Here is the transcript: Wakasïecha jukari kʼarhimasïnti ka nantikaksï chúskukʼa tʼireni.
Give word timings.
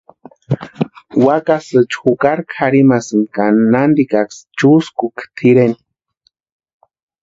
Wakasïecha 1.25 1.89
jukari 2.01 2.43
kʼarhimasïnti 2.51 3.31
ka 3.35 3.43
nantikaksï 3.71 4.41
chúskukʼa 4.57 5.23
tʼireni. 5.35 5.77